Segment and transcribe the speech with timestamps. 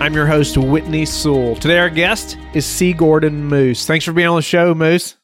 [0.00, 1.54] I'm your host, Whitney Sewell.
[1.56, 2.92] Today, our guest is C.
[2.92, 3.86] Gordon Moose.
[3.86, 5.16] Thanks for being on the show, Moose.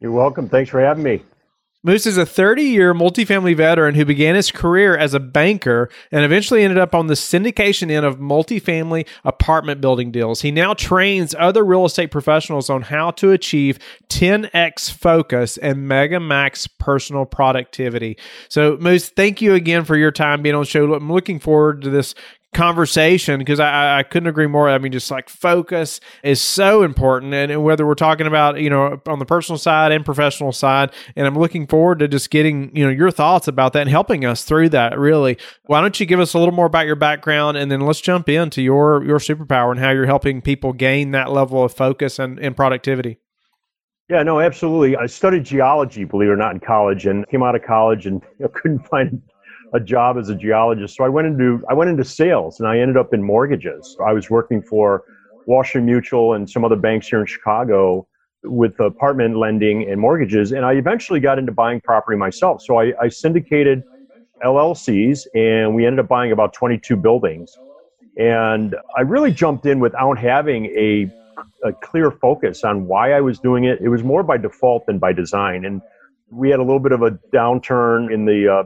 [0.00, 0.48] You're welcome.
[0.48, 1.22] Thanks for having me.
[1.84, 6.24] Moose is a 30 year multifamily veteran who began his career as a banker and
[6.24, 10.42] eventually ended up on the syndication end of multifamily apartment building deals.
[10.42, 16.20] He now trains other real estate professionals on how to achieve 10x focus and mega
[16.20, 18.16] max personal productivity.
[18.48, 20.94] So, Moose, thank you again for your time being on the show.
[20.94, 22.14] I'm looking forward to this
[22.52, 24.68] conversation because I, I couldn't agree more.
[24.68, 29.00] I mean, just like focus is so important, and whether we're talking about you know
[29.06, 32.84] on the personal side and professional side, and I'm looking forward to just getting you
[32.84, 34.98] know your thoughts about that and helping us through that.
[34.98, 38.00] Really, why don't you give us a little more about your background, and then let's
[38.00, 42.18] jump into your your superpower and how you're helping people gain that level of focus
[42.18, 43.18] and, and productivity.
[44.10, 44.94] Yeah, no, absolutely.
[44.96, 48.20] I studied geology, believe it or not, in college, and came out of college and
[48.38, 49.22] you know, couldn't find
[49.72, 50.96] a job as a geologist.
[50.96, 53.96] So I went into I went into sales and I ended up in mortgages.
[54.04, 55.04] I was working for
[55.46, 58.06] Washington Mutual and some other banks here in Chicago
[58.44, 60.52] with apartment lending and mortgages.
[60.52, 62.62] And I eventually got into buying property myself.
[62.62, 63.82] So I, I syndicated
[64.44, 67.56] LLCs and we ended up buying about 22 buildings.
[68.18, 71.10] And I really jumped in without having a,
[71.64, 73.80] a clear focus on why I was doing it.
[73.80, 75.64] It was more by default than by design.
[75.64, 75.80] And
[76.30, 78.64] we had a little bit of a downturn in the uh,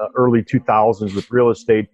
[0.00, 1.88] uh, early 2000s with real estate.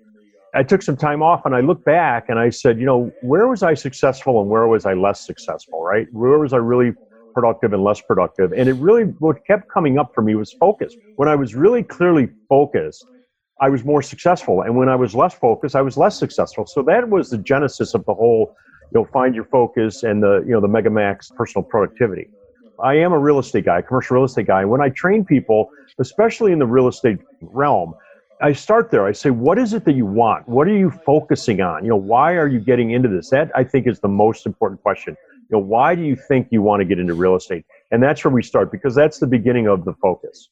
[0.54, 3.46] I took some time off and I looked back and I said, you know, where
[3.48, 6.06] was I successful and where was I less successful, right?
[6.12, 6.94] Where was I really
[7.34, 8.52] productive and less productive?
[8.52, 10.94] And it really, what kept coming up for me was focus.
[11.16, 13.05] When I was really clearly focused,
[13.60, 14.62] I was more successful.
[14.62, 16.67] And when I was less focused, I was less successful.
[16.67, 18.55] So that was the genesis of the whole,
[18.92, 22.30] you know, find your focus and the, you know, the Mega Max personal productivity.
[22.83, 24.64] I am a real estate guy, commercial real estate guy.
[24.64, 27.94] When I train people, especially in the real estate realm,
[28.40, 29.05] I start there.
[29.05, 30.48] I say, what is it that you want?
[30.48, 31.83] What are you focusing on?
[31.83, 33.30] You know, why are you getting into this?
[33.30, 35.17] That I think is the most important question.
[35.50, 37.64] You know, why do you think you want to get into real estate?
[37.90, 40.50] And that's where we start because that's the beginning of the focus.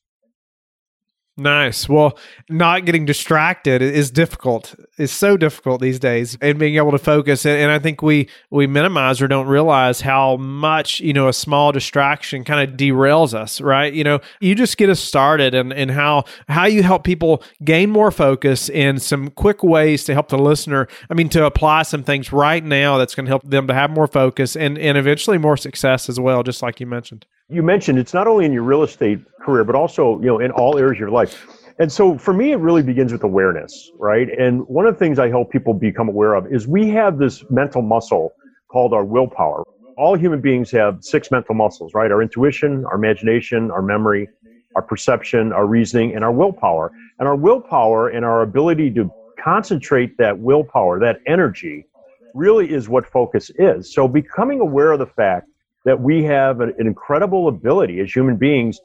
[1.38, 1.86] Nice.
[1.86, 4.74] Well, not getting distracted is difficult.
[4.96, 7.44] It's so difficult these days, and being able to focus.
[7.44, 11.72] And I think we we minimize or don't realize how much you know a small
[11.72, 13.60] distraction kind of derails us.
[13.60, 13.92] Right?
[13.92, 17.90] You know, you just get us started, and and how how you help people gain
[17.90, 20.88] more focus in some quick ways to help the listener.
[21.10, 23.90] I mean, to apply some things right now that's going to help them to have
[23.90, 26.42] more focus and and eventually more success as well.
[26.42, 29.74] Just like you mentioned you mentioned it's not only in your real estate career but
[29.74, 31.46] also you know in all areas of your life.
[31.78, 34.28] And so for me it really begins with awareness right?
[34.38, 37.44] And one of the things i help people become aware of is we have this
[37.50, 38.32] mental muscle
[38.68, 39.62] called our willpower.
[39.96, 42.10] All human beings have six mental muscles right?
[42.10, 44.28] Our intuition our imagination our memory
[44.74, 46.90] our perception our reasoning and our willpower.
[47.18, 49.10] And our willpower and our ability to
[49.42, 51.86] concentrate that willpower that energy
[52.34, 53.94] really is what focus is.
[53.94, 55.48] So becoming aware of the fact
[55.86, 58.78] that we have an, incredible ability as human beings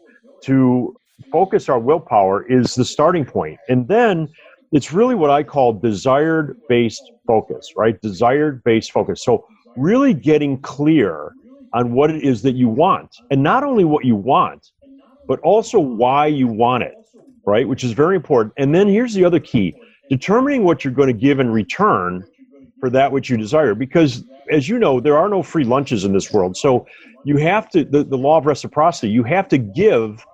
[0.43, 0.95] to
[1.31, 3.59] focus our willpower is the starting point.
[3.67, 4.29] And then
[4.71, 7.99] it's really what I call desired based focus, right?
[8.01, 9.25] Desired based focus.
[9.25, 9.45] So,
[9.77, 11.33] really getting clear
[11.73, 13.09] on what it is that you want.
[13.29, 14.71] And not only what you want,
[15.27, 16.93] but also why you want it,
[17.45, 17.67] right?
[17.67, 18.53] Which is very important.
[18.57, 19.75] And then here's the other key
[20.09, 22.25] determining what you're going to give in return
[22.81, 23.73] for that which you desire.
[23.73, 26.57] Because as you know, there are no free lunches in this world.
[26.57, 26.85] So
[27.23, 30.25] you have to, the, the law of reciprocity, you have to give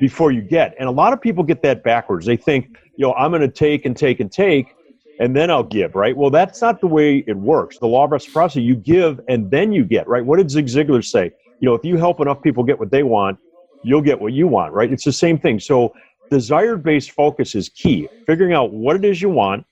[0.00, 0.74] before you get.
[0.78, 2.24] And a lot of people get that backwards.
[2.24, 4.74] They think, you know, I'm going to take and take and take,
[5.18, 6.16] and then I'll give, right?
[6.16, 7.78] Well, that's not the way it works.
[7.78, 10.24] The law of reciprocity, you give and then you get, right?
[10.24, 11.32] What did Zig Ziglar say?
[11.60, 13.38] You know, if you help enough people get what they want,
[13.82, 14.90] you'll get what you want, right?
[14.92, 15.58] It's the same thing.
[15.58, 15.92] So,
[16.30, 18.08] desired based focus is key.
[18.26, 19.66] Figuring out what it is you want,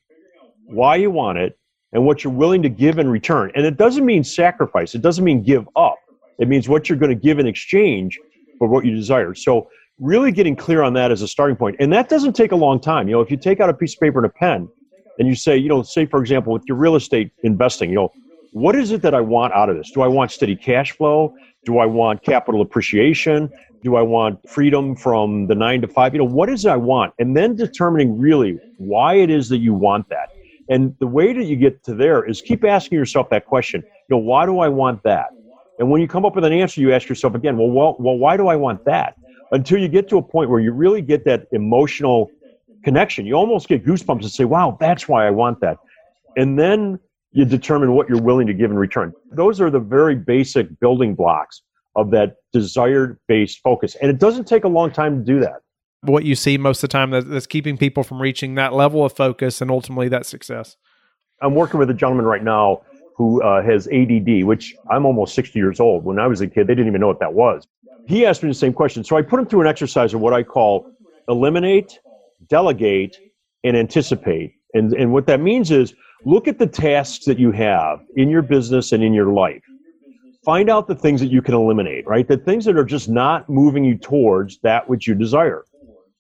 [0.65, 1.57] why you want it,
[1.93, 3.51] and what you're willing to give in return.
[3.55, 5.97] And it doesn't mean sacrifice, it doesn't mean give up.
[6.39, 8.19] It means what you're going to give in exchange
[8.59, 9.35] for what you desire.
[9.35, 9.69] So,
[9.99, 11.77] really getting clear on that as a starting point.
[11.81, 13.09] And that doesn't take a long time.
[13.09, 14.69] You know, if you take out a piece of paper and a pen
[15.19, 18.13] and you say, you know, say, for example, with your real estate investing, you know,
[18.53, 19.91] what is it that I want out of this?
[19.91, 21.35] Do I want steady cash flow?
[21.65, 23.51] Do I want capital appreciation?
[23.83, 26.15] Do I want freedom from the nine to five?
[26.15, 27.15] You know, what is it I want?
[27.19, 30.36] And then determining really why it is that you want that.
[30.69, 33.83] And the way that you get to there is keep asking yourself that question.
[34.09, 35.29] You know, why do I want that?
[35.79, 38.17] And when you come up with an answer, you ask yourself again, well, well, well
[38.17, 39.17] why do I want that?
[39.53, 42.31] Until you get to a point where you really get that emotional
[42.83, 43.27] connection.
[43.27, 45.79] You almost get goosebumps and say, wow, that's why I want that.
[46.37, 46.99] And then
[47.33, 49.13] you determine what you're willing to give in return.
[49.33, 51.63] Those are the very basic building blocks
[51.97, 53.97] of that desired based focus.
[54.01, 55.61] And it doesn't take a long time to do that.
[56.07, 59.13] What you see most of the time that's keeping people from reaching that level of
[59.13, 60.77] focus and ultimately that success.
[61.43, 62.83] I'm working with a gentleman right now
[63.17, 66.05] who uh, has ADD, which I'm almost 60 years old.
[66.05, 67.67] When I was a kid, they didn't even know what that was.
[68.07, 69.05] He asked me the same question.
[69.05, 70.91] So I put him through an exercise of what I call
[71.29, 71.99] eliminate,
[72.49, 73.19] delegate,
[73.65, 74.55] and anticipate.
[74.75, 75.95] And, and what that means is
[76.25, 79.63] look at the tasks that you have in your business and in your life.
[80.45, 82.29] Find out the things that you can eliminate, right?
[82.29, 85.65] The things that are just not moving you towards that which you desire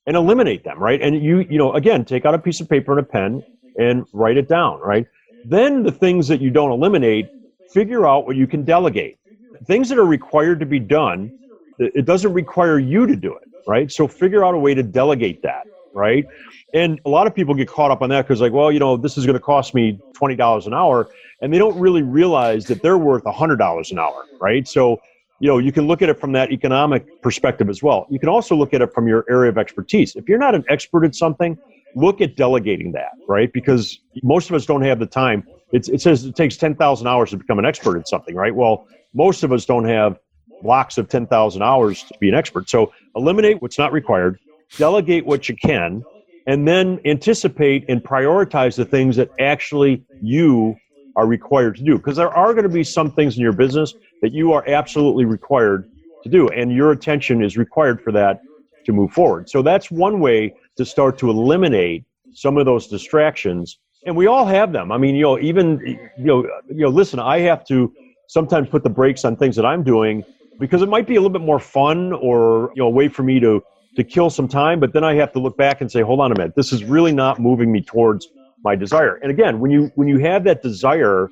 [0.06, 1.00] and eliminate them, right?
[1.03, 3.43] And you, you know, again, take out a piece of paper and a pen
[3.76, 5.06] and write it down, right?
[5.44, 7.29] Then the things that you don't eliminate,
[7.73, 9.19] figure out what you can delegate.
[9.67, 11.32] Things that are required to be done,
[11.79, 13.91] it doesn't require you to do it, right?
[13.91, 16.26] So figure out a way to delegate that, right?
[16.73, 18.97] And a lot of people get caught up on that because, like, well, you know,
[18.97, 21.08] this is going to cost me $20 an hour.
[21.41, 24.67] And they don't really realize that they're worth $100 an hour, right?
[24.67, 25.00] So,
[25.38, 28.06] you know, you can look at it from that economic perspective as well.
[28.11, 30.17] You can also look at it from your area of expertise.
[30.17, 31.59] If you're not an expert at something,
[31.94, 33.53] look at delegating that, right?
[33.53, 35.47] Because most of us don't have the time.
[35.73, 38.55] It's, it says it takes 10,000 hours to become an expert at something, right?
[38.55, 40.19] Well, most of us don't have
[40.62, 42.69] blocks of 10,000 hours to be an expert.
[42.69, 44.39] So eliminate what's not required,
[44.79, 46.03] delegate what you can,
[46.47, 50.77] and then anticipate and prioritize the things that actually you
[51.17, 51.97] are required to do.
[51.97, 55.25] Because there are going to be some things in your business that you are absolutely
[55.25, 55.91] required
[56.23, 58.43] to do, and your attention is required for that
[58.85, 59.51] to move forward.
[59.51, 63.79] So that's one way to start to eliminate some of those distractions.
[64.05, 64.93] And we all have them.
[64.93, 67.93] I mean, you know, even you know, you know, listen, I have to
[68.29, 70.25] sometimes put the brakes on things that I'm doing
[70.61, 73.23] because it might be a little bit more fun or you know, a way for
[73.23, 73.63] me to
[73.97, 76.31] to kill some time, but then I have to look back and say, hold on
[76.31, 78.29] a minute, this is really not moving me towards
[78.67, 79.15] my desire.
[79.23, 81.31] And again, when you when you have that desire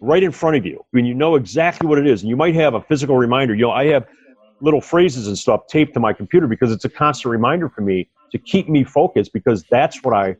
[0.00, 2.54] right in front of you, when you know exactly what it is, and you might
[2.54, 4.06] have a physical reminder, you know, I have
[4.60, 8.08] little phrases and stuff taped to my computer because it's a constant reminder for me
[8.30, 10.36] to keep me focused because that's what I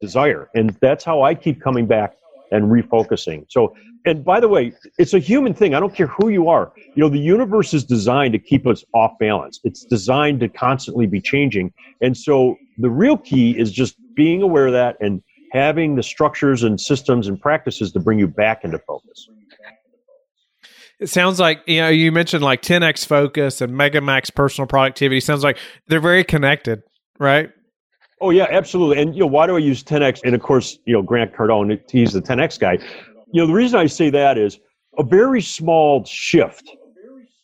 [0.00, 0.48] desire.
[0.54, 2.14] And that's how I keep coming back
[2.50, 3.44] and refocusing.
[3.48, 3.74] So,
[4.06, 5.74] and by the way, it's a human thing.
[5.74, 6.72] I don't care who you are.
[6.96, 9.60] You know, the universe is designed to keep us off balance.
[9.62, 11.72] It's designed to constantly be changing.
[12.00, 16.62] And so the real key is just being aware of that and having the structures
[16.62, 19.28] and systems and practices to bring you back into focus.
[20.98, 25.20] It sounds like you know you mentioned like 10x focus and Megamax personal productivity.
[25.20, 25.56] Sounds like
[25.86, 26.82] they're very connected,
[27.18, 27.50] right?
[28.20, 29.00] Oh yeah, absolutely.
[29.00, 30.20] And you know, why do I use 10x?
[30.24, 32.78] And of course, you know, Grant Cardone, he's the 10x guy.
[33.32, 34.58] You know, the reason I say that is
[34.98, 36.70] a very small shift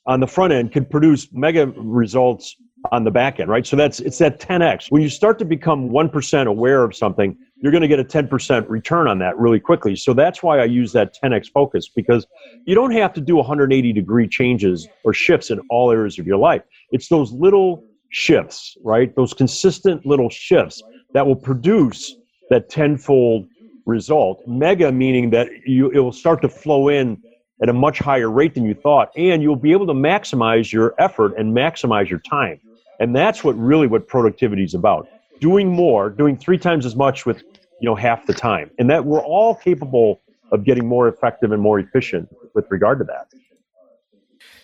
[0.07, 2.57] on the front end can produce mega results
[2.93, 3.67] on the back end, right?
[3.67, 4.91] So that's it's that 10x.
[4.91, 8.69] When you start to become 1% aware of something, you're going to get a 10%
[8.69, 9.97] return on that really quickly.
[9.97, 12.27] So that's why I use that 10x focus because
[12.67, 16.37] you don't have to do 180 degree changes or shifts in all areas of your
[16.37, 16.63] life.
[16.91, 19.15] It's those little shifts, right?
[19.17, 20.83] Those consistent little shifts
[21.15, 22.15] that will produce
[22.51, 23.49] that tenfold
[23.87, 24.43] result.
[24.47, 27.21] Mega meaning that you it will start to flow in
[27.63, 30.95] at a much higher rate than you thought, and you'll be able to maximize your
[30.99, 32.61] effort and maximize your time.
[33.01, 35.09] And that's what really what productivity is about
[35.41, 37.43] doing more, doing three times as much with
[37.81, 40.21] you know half the time, and that we're all capable
[40.53, 43.29] of getting more effective and more efficient with regard to that.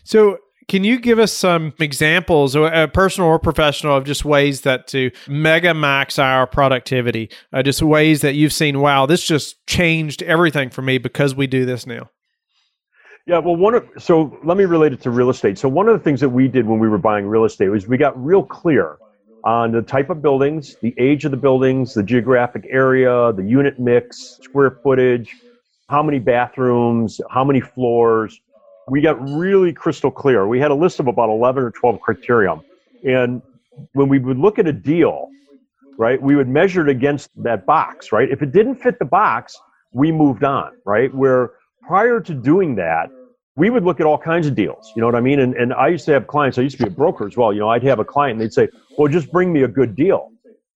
[0.05, 0.39] So,
[0.69, 5.11] can you give us some examples, uh, personal or professional, of just ways that to
[5.29, 7.31] mega max our productivity?
[7.53, 11.47] Uh, just ways that you've seen, wow, this just changed everything for me because we
[11.47, 12.11] do this now.
[13.27, 15.57] Yeah, well, one of so let me relate it to real estate.
[15.57, 17.87] So one of the things that we did when we were buying real estate was
[17.87, 18.99] we got real clear
[19.45, 23.79] on the type of buildings, the age of the buildings, the geographic area, the unit
[23.79, 25.35] mix, square footage,
[25.89, 28.41] how many bathrooms, how many floors.
[28.89, 30.47] We got really crystal clear.
[30.47, 32.61] We had a list of about 11 or 12 criteria.
[33.05, 33.43] And
[33.93, 35.29] when we would look at a deal,
[35.99, 38.31] right, we would measure it against that box, right?
[38.31, 39.59] If it didn't fit the box,
[39.93, 41.13] we moved on, right?
[41.15, 43.11] Where prior to doing that,
[43.57, 44.93] we would look at all kinds of deals.
[44.97, 45.41] You know what I mean?
[45.41, 47.53] And, and I used to have clients, I used to be a broker as well.
[47.53, 49.95] You know, I'd have a client and they'd say, well, just bring me a good
[49.95, 50.31] deal.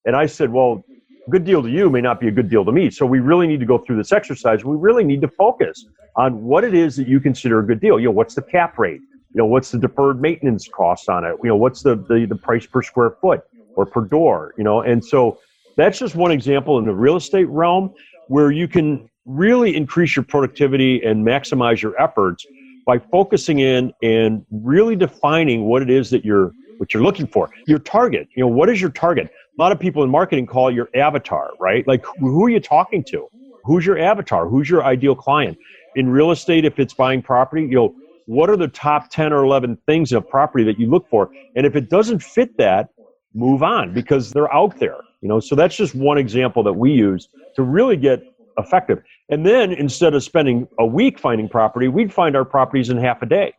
[0.04, 0.84] And I said, well,
[1.30, 2.90] good deal to you may not be a good deal to me.
[2.90, 4.64] So we really need to go through this exercise.
[4.64, 7.98] We really need to focus on what it is that you consider a good deal.
[7.98, 9.00] You know, what's the cap rate?
[9.32, 11.36] You know, what's the deferred maintenance cost on it?
[11.42, 13.42] You know, what's the, the, the price per square foot
[13.74, 14.54] or per door?
[14.56, 15.38] You know, and so
[15.76, 17.92] that's just one example in the real estate realm
[18.28, 22.46] where you can really increase your productivity and maximize your efforts
[22.86, 27.50] by focusing in and really defining what it is that you're what you're looking for.
[27.66, 29.26] Your target, you know, what is your target?
[29.26, 31.86] A lot of people in marketing call your avatar, right?
[31.86, 33.26] Like who are you talking to?
[33.64, 34.48] Who's your avatar?
[34.48, 35.58] Who's your ideal client?
[35.96, 37.94] In real estate, if it's buying property, you know,
[38.26, 41.30] what are the top 10 or 11 things of property that you look for?
[41.56, 42.90] And if it doesn't fit that,
[43.34, 45.40] move on because they're out there, you know.
[45.40, 48.22] So that's just one example that we use to really get
[48.58, 49.02] effective.
[49.28, 53.22] And then instead of spending a week finding property, we'd find our properties in half
[53.22, 53.52] a day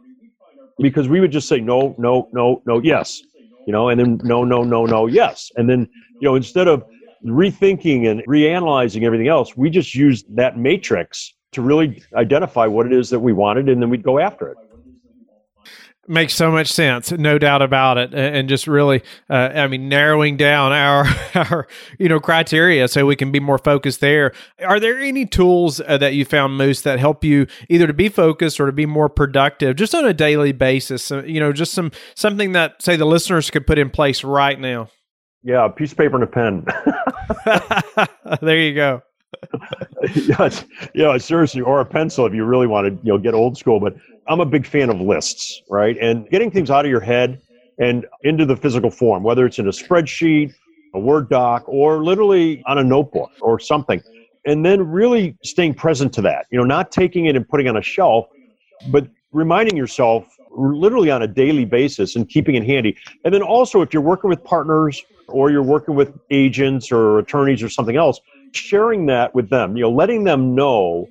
[0.80, 3.22] because we would just say no, no, no, no, yes,
[3.66, 5.52] you know, and then no, no, no, no, yes.
[5.56, 5.90] And then,
[6.20, 6.84] you know, instead of
[7.26, 12.94] rethinking and reanalyzing everything else, we just used that matrix to really identify what it
[12.94, 14.58] is that we wanted and then we'd go after it
[16.08, 20.38] makes so much sense no doubt about it and just really uh, i mean narrowing
[20.38, 21.68] down our our
[22.00, 24.32] you know criteria so we can be more focused there.
[24.66, 28.10] Are there any tools uh, that you found most that help you either to be
[28.10, 31.12] focused or to be more productive just on a daily basis?
[31.12, 34.60] Uh, you know just some something that say the listeners could put in place right
[34.60, 34.90] now.
[35.44, 36.66] Yeah a piece of paper and a pen.
[38.42, 39.02] There you go
[40.16, 43.58] yes, yeah, seriously, or a pencil if you really want to, you know, get old
[43.58, 43.80] school.
[43.80, 43.96] But
[44.28, 45.98] I'm a big fan of lists, right?
[46.00, 47.42] And getting things out of your head
[47.80, 50.54] and into the physical form, whether it's in a spreadsheet,
[50.94, 54.02] a Word doc, or literally on a notebook or something.
[54.46, 57.70] And then really staying present to that, you know, not taking it and putting it
[57.70, 58.28] on a shelf,
[58.90, 60.26] but reminding yourself
[60.58, 62.98] literally on a daily basis and keeping it handy.
[63.24, 67.62] And then also, if you're working with partners or you're working with agents or attorneys
[67.62, 68.20] or something else,
[68.54, 71.08] sharing that with them, you know, letting them know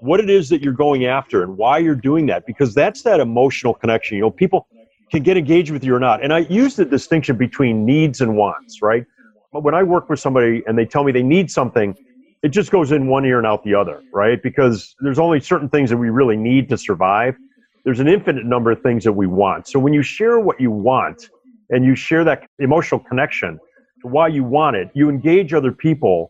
[0.00, 3.20] what it is that you're going after and why you're doing that because that's that
[3.20, 4.66] emotional connection you know people
[5.12, 6.22] can get engaged with you or not.
[6.22, 9.04] And i use the distinction between needs and wants right?
[9.52, 11.94] But when i work with somebody and they tell me they need something
[12.42, 14.42] it just goes in one ear and out the other right?
[14.42, 17.36] Because there's only certain things that we really need to survive.
[17.84, 19.66] There's an infinite number of things that we want.
[19.66, 21.28] So when you share what you want
[21.70, 23.58] and you share that emotional connection
[24.02, 26.29] to why you want it you engage other people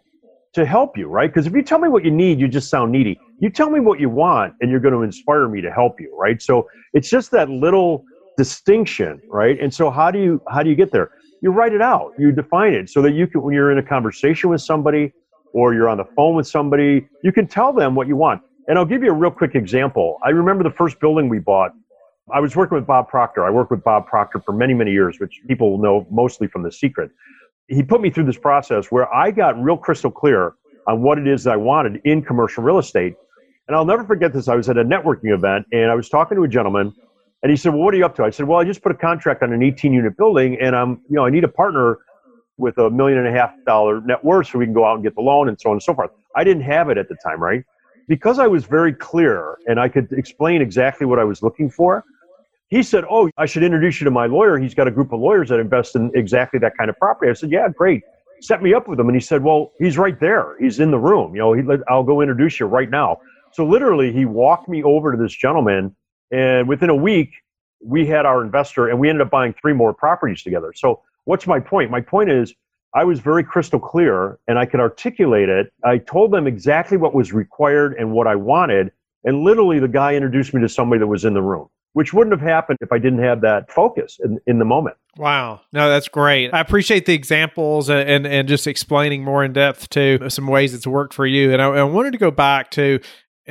[0.54, 1.33] to help you, right?
[1.33, 3.19] Because if you tell me what you need, you just sound needy.
[3.38, 6.14] You tell me what you want, and you're going to inspire me to help you,
[6.19, 6.42] right?
[6.42, 8.04] So it's just that little
[8.37, 9.61] distinction, right?
[9.61, 11.11] And so how do you how do you get there?
[11.42, 12.12] You write it out.
[12.19, 15.12] You define it so that you can, when you're in a conversation with somebody
[15.54, 18.42] or you're on the phone with somebody, you can tell them what you want.
[18.69, 20.19] And I'll give you a real quick example.
[20.25, 21.73] I remember the first building we bought.
[22.33, 23.45] I was working with Bob Proctor.
[23.45, 26.71] I worked with Bob Proctor for many, many years, which people know mostly from The
[26.71, 27.11] Secret
[27.71, 30.55] he put me through this process where I got real crystal clear
[30.87, 33.15] on what it is that I wanted in commercial real estate.
[33.69, 34.49] And I'll never forget this.
[34.49, 36.93] I was at a networking event and I was talking to a gentleman
[37.43, 38.25] and he said, Well, what are you up to?
[38.25, 41.00] I said, Well, I just put a contract on an 18 unit building and I'm,
[41.09, 41.99] you know, I need a partner
[42.57, 45.05] with a million and a half dollar net worth so we can go out and
[45.05, 46.11] get the loan and so on and so forth.
[46.35, 47.65] I didn't have it at the time, right?
[48.09, 52.05] Because I was very clear and I could explain exactly what I was looking for,
[52.71, 54.57] he said, Oh, I should introduce you to my lawyer.
[54.59, 57.31] He's got a group of lawyers that invest in exactly that kind of property.
[57.31, 58.03] I said, Yeah, great.
[58.41, 59.09] Set me up with him.
[59.09, 60.57] And he said, Well, he's right there.
[60.61, 61.35] He's in the room.
[61.35, 63.19] You know, he, I'll go introduce you right now.
[63.53, 65.95] So literally, he walked me over to this gentleman.
[66.31, 67.31] And within a week,
[67.85, 70.73] we had our investor and we ended up buying three more properties together.
[70.77, 71.91] So, what's my point?
[71.91, 72.55] My point is,
[72.95, 75.73] I was very crystal clear and I could articulate it.
[75.85, 78.93] I told them exactly what was required and what I wanted.
[79.25, 82.38] And literally, the guy introduced me to somebody that was in the room which wouldn't
[82.38, 84.97] have happened if I didn't have that focus in, in the moment.
[85.16, 85.61] Wow.
[85.73, 86.54] No, that's great.
[86.54, 90.73] I appreciate the examples and, and, and just explaining more in depth to some ways
[90.73, 91.52] it's worked for you.
[91.52, 93.00] And I, I wanted to go back to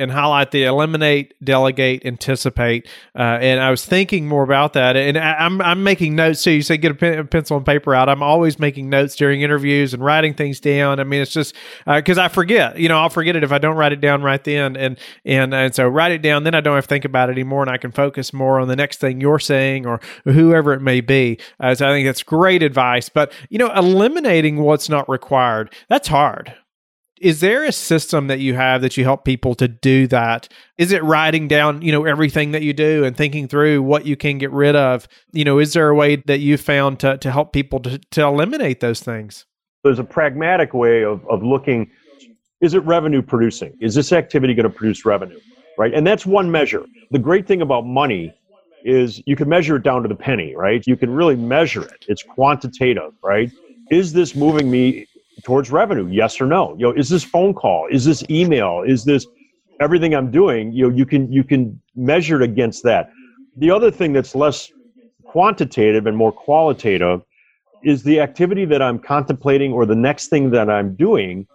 [0.00, 2.88] and highlight the eliminate, delegate, anticipate.
[3.14, 6.42] Uh, and I was thinking more about that, and I, am I'm, I'm making notes
[6.42, 6.52] too.
[6.52, 8.08] You say get a, pen, a, pencil and paper out.
[8.08, 11.00] I'm always making notes during interviews and writing things down.
[11.00, 11.54] I mean, it's just
[11.86, 12.78] because uh, I forget.
[12.78, 15.54] You know, I'll forget it if I don't write it down right then, and and
[15.54, 16.44] and so write it down.
[16.44, 18.68] Then I don't have to think about it anymore, and I can focus more on
[18.68, 21.38] the next thing you're saying or whoever it may be.
[21.58, 23.08] Uh, so I think that's great advice.
[23.08, 26.54] But you know, eliminating what's not required that's hard
[27.20, 30.48] is there a system that you have that you help people to do that?
[30.78, 34.16] Is it writing down you know everything that you do and thinking through what you
[34.16, 35.06] can get rid of?
[35.32, 38.22] You know is there a way that you found to, to help people to, to
[38.22, 39.44] eliminate those things?
[39.84, 41.90] There's a pragmatic way of, of looking
[42.60, 43.76] is it revenue producing?
[43.80, 45.38] Is this activity going to produce revenue
[45.78, 45.94] right?
[45.94, 46.84] And that's one measure.
[47.10, 48.34] The great thing about money
[48.82, 50.82] is you can measure it down to the penny right?
[50.86, 52.06] You can really measure it.
[52.08, 53.50] It's quantitative right?
[53.90, 55.06] Is this moving me
[55.42, 56.74] towards revenue yes or no?
[56.78, 57.86] You know is this phone call?
[57.90, 58.82] Is this email?
[58.86, 59.26] Is this
[59.80, 60.72] everything i'm doing?
[60.72, 63.10] You know you can you can measure it against that.
[63.56, 64.70] The other thing that's less
[65.24, 67.22] quantitative and more qualitative
[67.82, 71.46] is the activity that i'm contemplating or the next thing that i'm doing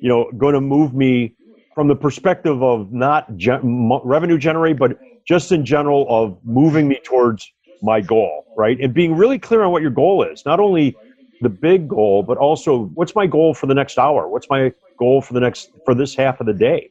[0.00, 1.34] you know going to move me
[1.74, 3.26] from the perspective of not
[4.04, 8.78] revenue generate but just in general of moving me towards my goal, right?
[8.80, 10.44] And being really clear on what your goal is.
[10.44, 10.96] Not only
[11.40, 14.28] the big goal, but also what's my goal for the next hour?
[14.28, 16.90] What's my goal for the next for this half of the day?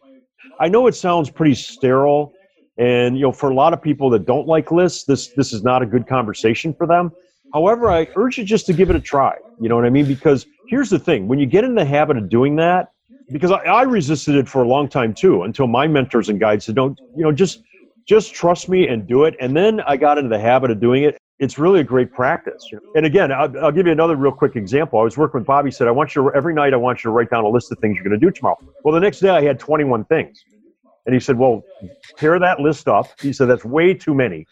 [0.60, 2.34] I know it sounds pretty sterile
[2.80, 5.64] and you know for a lot of people that don't like lists, this this is
[5.64, 7.12] not a good conversation for them.
[7.54, 9.36] However, I urge you just to give it a try.
[9.60, 10.06] You know what I mean?
[10.06, 12.92] Because here's the thing: when you get in the habit of doing that,
[13.32, 16.66] because I, I resisted it for a long time too, until my mentors and guides
[16.66, 17.64] said, "Don't you know just
[18.08, 21.04] just trust me and do it." And then I got into the habit of doing
[21.04, 21.18] it.
[21.40, 22.70] It's really a great practice.
[22.96, 25.00] And again, I'll, I'll give you another real quick example.
[25.00, 25.72] I was working with Bobby.
[25.72, 26.74] Said, "I want you to, every night.
[26.74, 28.58] I want you to write down a list of things you're going to do tomorrow."
[28.84, 30.44] Well, the next day I had 21 things,
[31.06, 31.64] and he said, "Well,
[32.18, 34.46] tear that list up." He said, "That's way too many."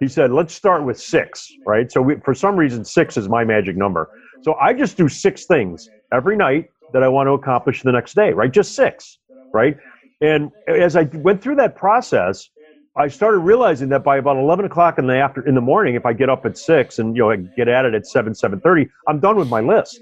[0.00, 3.44] He said, "Let's start with six, right?" So we, for some reason, six is my
[3.44, 4.10] magic number.
[4.42, 8.14] So I just do six things every night that I want to accomplish the next
[8.14, 8.50] day, right?
[8.50, 9.18] Just six,
[9.54, 9.78] right?
[10.20, 12.50] And as I went through that process,
[12.96, 16.06] I started realizing that by about eleven o'clock in the after in the morning, if
[16.06, 18.88] I get up at six and you know get at it at seven seven thirty,
[19.08, 20.00] I'm done with my list,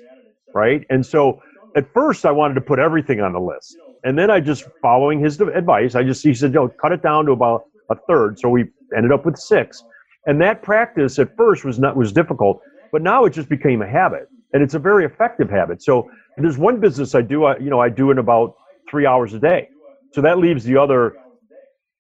[0.55, 0.85] right?
[0.91, 1.41] And so
[1.75, 5.21] at first I wanted to put everything on the list, and then I just following
[5.21, 8.51] his advice, I just he said, "Yo, cut it down to about a third." So
[8.51, 9.83] we ended up with six,
[10.27, 12.61] and that practice at first was not was difficult,
[12.93, 15.83] but now it just became a habit, and it's a very effective habit.
[15.83, 18.55] So there's one business I do, I, you know, I do in about
[18.91, 19.69] three hours a day.
[20.13, 21.15] So that leaves the other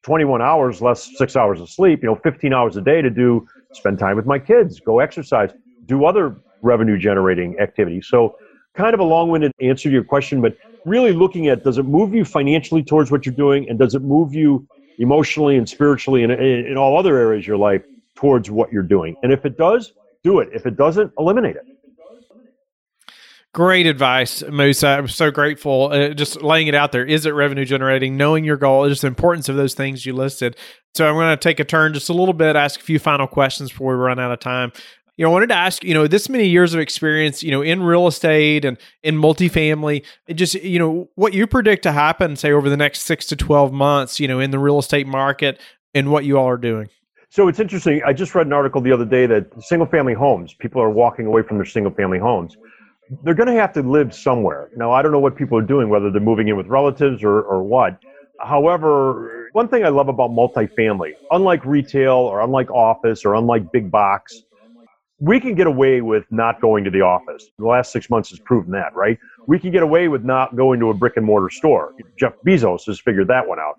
[0.02, 3.46] 21 hours less six hours of sleep, you know, 15 hours a day to do,
[3.72, 5.50] spend time with my kids, go exercise,
[5.86, 8.06] do other revenue generating activities.
[8.08, 8.36] So
[8.74, 11.84] kind of a long winded answer to your question, but really looking at does it
[11.84, 14.66] move you financially towards what you're doing and does it move you
[14.98, 17.82] emotionally and spiritually and in all other areas of your life
[18.14, 19.16] towards what you're doing?
[19.22, 19.92] And if it does,
[20.22, 20.48] do it.
[20.52, 21.66] If it doesn't, eliminate it.
[23.54, 24.82] Great advice, Moose.
[24.82, 25.90] I'm so grateful.
[25.92, 27.04] Uh, just laying it out there.
[27.04, 28.16] Is it revenue generating?
[28.16, 30.56] Knowing your goal, just the importance of those things you listed.
[30.94, 33.26] So I'm going to take a turn just a little bit, ask a few final
[33.26, 34.72] questions before we run out of time.
[35.18, 37.60] You know, I wanted to ask, you know, this many years of experience, you know,
[37.60, 40.02] in real estate and in multifamily,
[40.34, 43.70] just, you know, what you predict to happen, say, over the next six to 12
[43.70, 45.60] months, you know, in the real estate market
[45.92, 46.88] and what you all are doing.
[47.28, 48.00] So it's interesting.
[48.06, 51.26] I just read an article the other day that single family homes, people are walking
[51.26, 52.56] away from their single family homes
[53.22, 54.70] they're going to have to live somewhere.
[54.76, 57.42] Now, I don't know what people are doing, whether they're moving in with relatives or,
[57.42, 57.98] or what.
[58.40, 63.90] However, one thing I love about multifamily, unlike retail or unlike office or unlike big
[63.90, 64.42] box,
[65.18, 67.50] we can get away with not going to the office.
[67.58, 69.18] The last six months has proven that, right?
[69.46, 71.94] We can get away with not going to a brick and mortar store.
[72.18, 73.76] Jeff Bezos has figured that one out.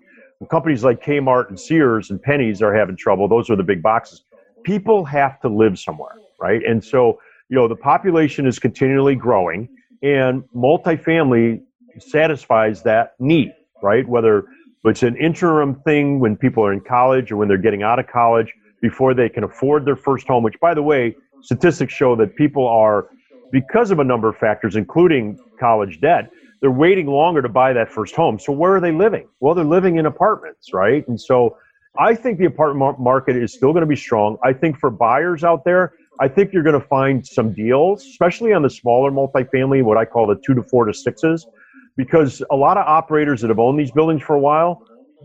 [0.50, 3.28] companies like Kmart and Sears and Penney's are having trouble.
[3.28, 4.24] Those are the big boxes.
[4.62, 6.62] People have to live somewhere, right?
[6.64, 9.68] And so you know the population is continually growing
[10.02, 11.60] and multifamily
[11.98, 13.52] satisfies that need
[13.84, 14.08] right?
[14.08, 14.44] Whether
[14.84, 18.06] it's an interim thing when people are in college or when they're getting out of
[18.06, 18.52] college
[18.82, 22.66] before they can afford their first home which by the way statistics show that people
[22.66, 23.08] are
[23.52, 26.30] because of a number of factors including college debt
[26.60, 28.38] they're waiting longer to buy that first home.
[28.38, 29.28] So where are they living?
[29.40, 31.06] Well they're living in apartments right?
[31.08, 31.56] And so
[31.98, 34.38] i think the apartment market is still going to be strong.
[34.42, 38.52] I think for buyers out there I think you're going to find some deals, especially
[38.52, 41.44] on the smaller multifamily, what I call the two to four to sixes,
[41.96, 44.84] because a lot of operators that have owned these buildings for a while,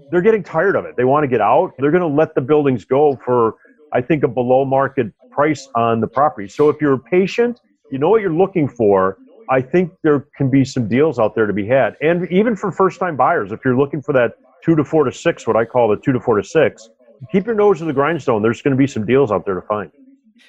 [0.09, 0.95] they're getting tired of it.
[0.97, 1.73] They want to get out.
[1.77, 3.55] They're going to let the buildings go for,
[3.93, 6.47] I think, a below market price on the property.
[6.47, 7.59] So if you're patient,
[7.91, 9.19] you know what you're looking for.
[9.51, 11.95] I think there can be some deals out there to be had.
[12.01, 15.11] And even for first time buyers, if you're looking for that two to four to
[15.11, 16.87] six, what I call the two to four to six,
[17.31, 18.41] keep your nose to the grindstone.
[18.41, 19.91] There's going to be some deals out there to find.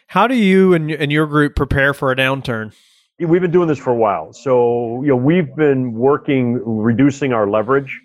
[0.07, 2.73] How do you and, and your group prepare for a downturn?
[3.19, 4.33] We've been doing this for a while.
[4.33, 8.01] So, you know, we've been working, reducing our leverage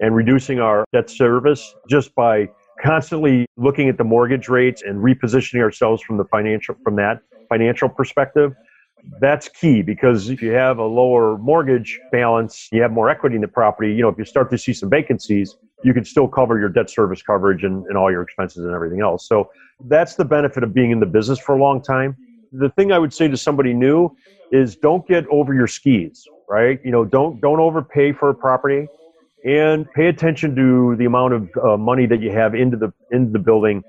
[0.00, 2.48] and reducing our debt service just by
[2.82, 7.88] constantly looking at the mortgage rates and repositioning ourselves from the financial, from that financial
[7.88, 8.54] perspective.
[9.20, 13.40] That's key because if you have a lower mortgage balance, you have more equity in
[13.40, 13.92] the property.
[13.92, 16.90] You know, if you start to see some vacancies, you can still cover your debt
[16.90, 19.26] service coverage and, and all your expenses and everything else.
[19.26, 19.50] So
[19.88, 22.16] that's the benefit of being in the business for a long time.
[22.52, 24.14] The thing I would say to somebody new
[24.50, 26.80] is don't get over your skis, right?
[26.84, 28.86] You know, don't don't overpay for a property
[29.44, 33.30] and pay attention to the amount of uh, money that you have into the into
[33.30, 33.82] the building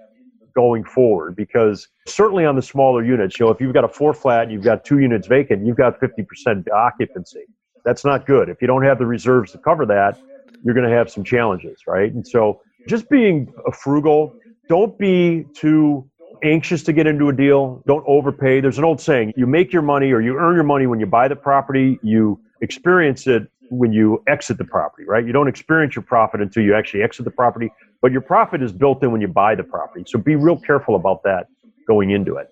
[0.53, 4.13] going forward because certainly on the smaller units, you know, if you've got a four
[4.13, 7.45] flat, you've got two units vacant, you've got 50% occupancy.
[7.85, 8.49] That's not good.
[8.49, 10.19] If you don't have the reserves to cover that,
[10.63, 12.13] you're going to have some challenges, right?
[12.13, 14.35] And so just being frugal,
[14.69, 16.09] don't be too
[16.43, 17.83] anxious to get into a deal.
[17.87, 18.61] Don't overpay.
[18.61, 21.05] There's an old saying you make your money or you earn your money when you
[21.05, 25.25] buy the property, you experience it when you exit the property, right?
[25.25, 27.71] You don't experience your profit until you actually exit the property.
[28.01, 30.03] but your profit is built in when you buy the property.
[30.07, 31.47] So be real careful about that
[31.87, 32.49] going into it.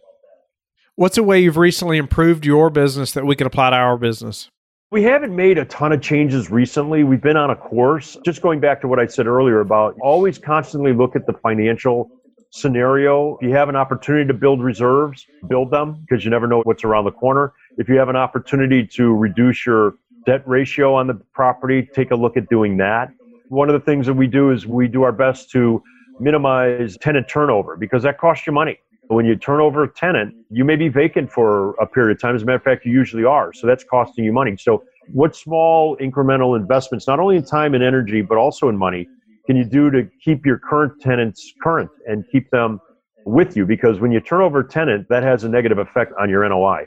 [0.95, 4.49] What's a way you've recently improved your business that we can apply to our business?
[4.91, 7.03] We haven't made a ton of changes recently.
[7.03, 8.17] We've been on a course.
[8.25, 12.09] Just going back to what I said earlier about always constantly look at the financial
[12.49, 13.37] scenario.
[13.37, 16.83] If you have an opportunity to build reserves, build them because you never know what's
[16.83, 17.53] around the corner.
[17.77, 19.93] If you have an opportunity to reduce your
[20.25, 23.11] debt ratio on the property, take a look at doing that.
[23.49, 25.83] One of the things that we do is we do our best to
[26.19, 28.79] minimize tenant turnover because that costs you money.
[29.09, 32.35] When you turn over a tenant, you may be vacant for a period of time.
[32.35, 33.51] As a matter of fact, you usually are.
[33.53, 34.55] So that's costing you money.
[34.55, 39.07] So, what small incremental investments, not only in time and energy, but also in money,
[39.47, 42.79] can you do to keep your current tenants current and keep them
[43.25, 43.65] with you?
[43.65, 46.85] Because when you turn over a tenant, that has a negative effect on your NOI.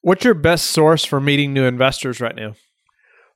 [0.00, 2.54] What's your best source for meeting new investors right now?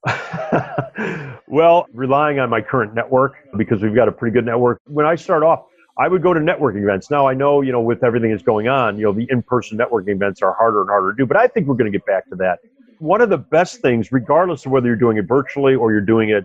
[1.47, 4.81] well, relying on my current network because we've got a pretty good network.
[4.87, 5.67] When I start off,
[5.99, 7.11] I would go to networking events.
[7.11, 10.11] Now I know, you know, with everything that's going on, you know, the in-person networking
[10.11, 12.29] events are harder and harder to do, but I think we're going to get back
[12.31, 12.61] to that.
[12.99, 16.31] One of the best things, regardless of whether you're doing it virtually or you're doing
[16.31, 16.45] it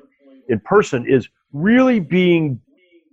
[0.49, 2.59] in person, is really being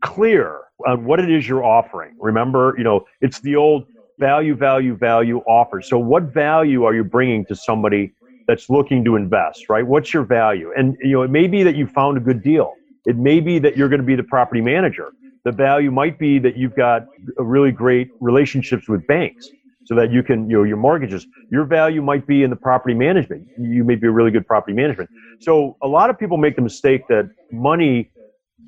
[0.03, 2.17] clear on what it is you're offering.
[2.19, 3.87] Remember, you know, it's the old
[4.19, 5.83] value, value, value offer.
[5.83, 8.13] So, what value are you bringing to somebody
[8.47, 9.87] that's looking to invest, right?
[9.87, 10.73] What's your value?
[10.77, 12.75] And, you know, it may be that you found a good deal.
[13.07, 15.13] It may be that you're going to be the property manager.
[15.45, 19.51] The value might be that you've got really great relationships with banks
[19.85, 21.27] so that you can, you know, your mortgages.
[21.51, 23.47] Your value might be in the property management.
[23.59, 25.11] You may be a really good property management.
[25.41, 28.11] So a lot of people make the mistake that money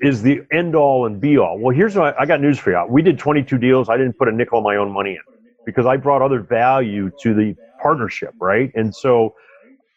[0.01, 1.57] is the end all and be all.
[1.57, 2.85] Well, here's what I, I got news for you.
[2.87, 3.89] We did 22 deals.
[3.89, 7.11] I didn't put a nickel of my own money in because I brought other value
[7.21, 8.71] to the partnership, right?
[8.75, 9.33] And so,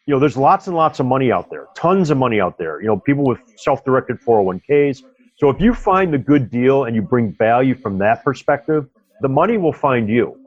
[0.07, 2.81] you know, there's lots and lots of money out there, tons of money out there.
[2.81, 5.03] You know, people with self-directed 401ks.
[5.41, 8.87] So if you find the good deal and you bring value from that perspective,
[9.21, 10.37] the money will find you.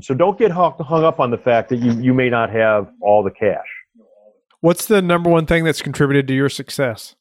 [0.00, 3.24] So don't get hung up on the fact that you, you may not have all
[3.24, 3.66] the cash.
[4.60, 7.16] What's the number one thing that's contributed to your success?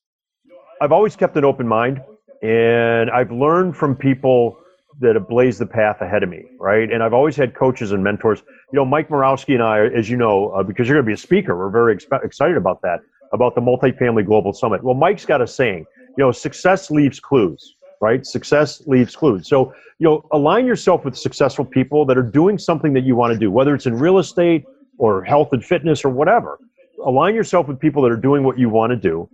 [0.80, 2.00] I've always kept an open mind,
[2.44, 4.60] and I've learned from people
[5.00, 6.92] that have blazed the path ahead of me, right?
[6.92, 8.44] And I've always had coaches and mentors.
[8.72, 11.16] You know, Mike Morawski and I, as you know, uh, because you're going to be
[11.16, 13.00] a speaker, we're very exp- excited about that,
[13.34, 14.84] about the Multifamily Global Summit.
[14.84, 18.26] Well, Mike's got a saying, you know, success leaves clues, right?
[18.26, 19.48] Success leaves clues.
[19.48, 23.34] So, you know, align yourself with successful people that are doing something that you want
[23.34, 24.66] to do, whether it's in real estate
[24.98, 26.60] or health and fitness or whatever.
[27.06, 29.30] Align yourself with people that are doing what you want to do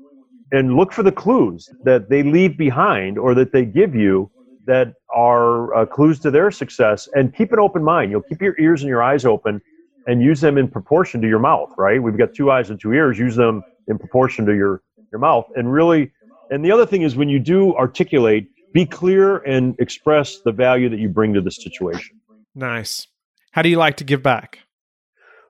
[0.51, 4.29] and look for the clues that they leave behind or that they give you
[4.65, 8.11] that are uh, clues to their success and keep an open mind.
[8.11, 9.61] You'll keep your ears and your eyes open
[10.07, 12.01] and use them in proportion to your mouth, right?
[12.01, 13.17] We've got two eyes and two ears.
[13.17, 15.45] Use them in proportion to your, your mouth.
[15.55, 16.11] And really,
[16.51, 20.89] and the other thing is when you do articulate, be clear and express the value
[20.89, 22.19] that you bring to the situation.
[22.53, 23.07] Nice.
[23.51, 24.59] How do you like to give back?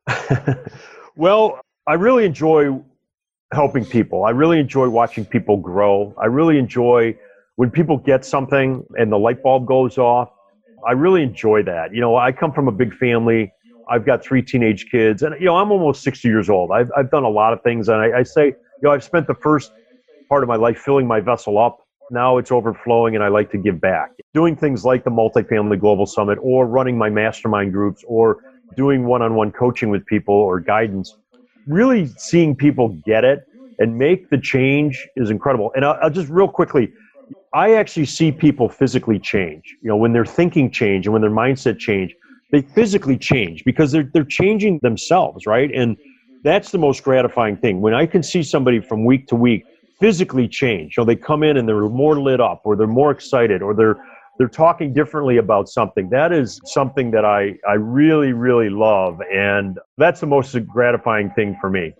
[1.15, 2.79] well, I really enjoy
[3.51, 4.23] helping people.
[4.23, 6.15] I really enjoy watching people grow.
[6.21, 7.17] I really enjoy
[7.55, 10.29] when people get something and the light bulb goes off.
[10.87, 11.93] I really enjoy that.
[11.93, 13.51] You know, I come from a big family.
[13.89, 16.71] I've got three teenage kids, and you know, I'm almost 60 years old.
[16.71, 19.27] I've I've done a lot of things, and I, I say, you know, I've spent
[19.27, 19.71] the first
[20.31, 21.79] part of my life filling my vessel up.
[22.09, 24.11] Now it's overflowing, and I like to give back.
[24.33, 28.37] Doing things like the Multifamily Global Summit, or running my mastermind groups, or
[28.77, 31.17] doing one-on-one coaching with people or guidance
[31.67, 33.45] really seeing people get it
[33.79, 35.69] and make the change is incredible.
[35.75, 36.93] And I'll, I'll, just real quickly,
[37.53, 39.75] I actually see people physically change.
[39.81, 42.15] You know, when their thinking change and when their mindset change,
[42.53, 45.69] they physically change because they're they're changing themselves, right?
[45.73, 45.97] And
[46.43, 47.81] that's the most gratifying thing.
[47.81, 49.65] When I can see somebody from week to week
[50.01, 53.11] physically change, you know, they come in and they're more lit up, or they're more
[53.11, 54.03] excited, or they're
[54.37, 56.09] they're talking differently about something.
[56.09, 59.19] That is something that I, I really, really love.
[59.31, 61.93] And that's the most gratifying thing for me.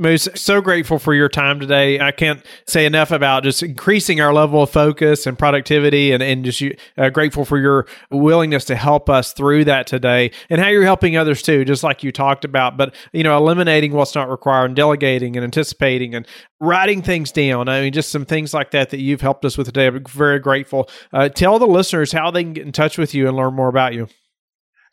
[0.00, 2.00] Moose, so grateful for your time today.
[2.00, 6.42] I can't say enough about just increasing our level of focus and productivity and, and
[6.42, 6.62] just
[6.96, 11.18] uh, grateful for your willingness to help us through that today and how you're helping
[11.18, 12.78] others too, just like you talked about.
[12.78, 16.26] But, you know, eliminating what's not required and delegating and anticipating and
[16.60, 17.68] writing things down.
[17.68, 19.86] I mean, just some things like that that you've helped us with today.
[19.86, 20.88] I'm very grateful.
[21.12, 23.68] Uh, tell the listeners how they can get in touch with you and learn more
[23.68, 24.08] about you.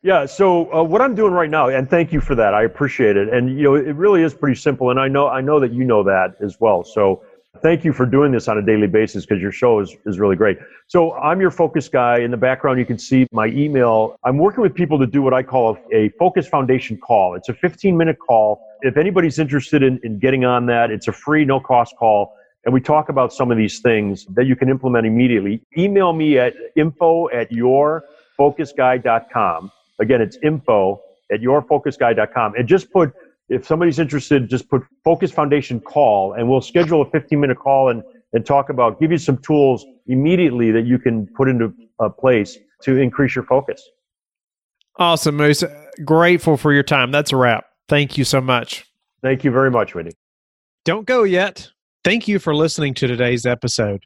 [0.07, 0.25] Yeah.
[0.25, 2.53] So uh, what I'm doing right now, and thank you for that.
[2.53, 3.27] I appreciate it.
[3.27, 4.89] And you know, it really is pretty simple.
[4.89, 6.85] And I know I know that you know that as well.
[6.85, 7.23] So
[7.61, 10.37] thank you for doing this on a daily basis because your show is is really
[10.37, 10.59] great.
[10.87, 12.19] So I'm your focus guy.
[12.19, 14.15] In the background, you can see my email.
[14.23, 17.35] I'm working with people to do what I call a, a Focus Foundation call.
[17.35, 18.65] It's a 15 minute call.
[18.83, 22.33] If anybody's interested in, in getting on that, it's a free, no cost call.
[22.63, 25.61] and we talk about some of these things that you can implement immediately.
[25.77, 29.71] Email me at info at yourfocusguy.com.
[29.99, 32.55] Again, it's info at yourfocusguy.com.
[32.55, 33.13] And just put,
[33.49, 37.89] if somebody's interested, just put Focus Foundation call, and we'll schedule a 15 minute call
[37.89, 42.09] and, and talk about, give you some tools immediately that you can put into a
[42.09, 43.81] place to increase your focus.
[44.97, 45.63] Awesome, Moose.
[46.03, 47.11] Grateful for your time.
[47.11, 47.65] That's a wrap.
[47.87, 48.85] Thank you so much.
[49.21, 50.13] Thank you very much, Whitney.
[50.85, 51.69] Don't go yet.
[52.03, 54.05] Thank you for listening to today's episode.